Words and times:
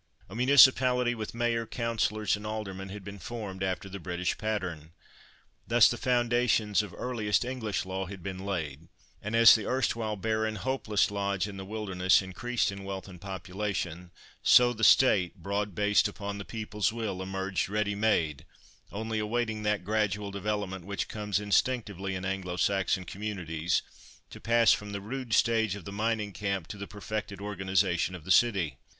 A 0.29 0.35
municipality, 0.35 1.13
with 1.13 1.35
mayor, 1.35 1.67
councillors, 1.67 2.35
and 2.35 2.43
aldermen 2.43 2.89
had 2.89 3.03
been 3.03 3.19
formed 3.19 3.61
after 3.61 3.87
the 3.87 3.99
British 3.99 4.35
pattern. 4.35 4.93
Thus 5.67 5.87
the 5.87 5.95
foundations 5.95 6.81
of 6.81 6.95
earliest 6.95 7.45
English 7.45 7.85
law 7.85 8.07
had 8.07 8.23
been 8.23 8.39
laid, 8.39 8.87
and 9.21 9.35
as 9.35 9.53
the 9.53 9.67
erstwhile 9.67 10.15
barren, 10.15 10.55
hopeless 10.55 11.11
lodge 11.11 11.47
in 11.47 11.57
the 11.57 11.65
wilderness 11.65 12.19
increased 12.19 12.71
in 12.71 12.83
wealth 12.83 13.07
and 13.07 13.21
population, 13.21 14.09
so 14.41 14.73
the 14.73 14.83
State, 14.83 15.35
"broad 15.35 15.75
based 15.75 16.07
upon 16.07 16.39
the 16.39 16.45
people's 16.45 16.91
will," 16.91 17.21
emerged 17.21 17.69
ready 17.69 17.93
made, 17.93 18.43
only 18.91 19.19
awaiting 19.19 19.61
that 19.61 19.85
gradual 19.85 20.31
development 20.31 20.83
which 20.83 21.07
comes 21.09 21.39
instinctively 21.39 22.15
in 22.15 22.25
Anglo 22.25 22.57
Saxon 22.57 23.03
communities, 23.03 23.83
to 24.31 24.41
pass 24.41 24.71
from 24.71 24.93
the 24.93 24.99
rude 24.99 25.33
stage 25.35 25.75
of 25.75 25.85
the 25.85 25.91
mining 25.91 26.33
camp 26.33 26.65
to 26.69 26.77
the 26.79 26.87
perfected 26.87 27.39
organisation 27.39 28.15
of 28.15 28.23
the 28.23 28.31
city. 28.31 28.79